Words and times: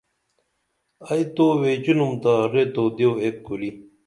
ائی 1.09 1.23
تو 1.35 1.45
ویچِنُم 1.61 2.11
تا 2.23 2.33
ریت 2.53 2.73
او 2.79 2.85
دیو 2.97 3.11
ایک 3.23 3.35
کُری 3.45 3.69